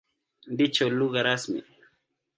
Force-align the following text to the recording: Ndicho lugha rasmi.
Ndicho 0.53 0.83
lugha 0.97 1.19
rasmi. 1.27 1.59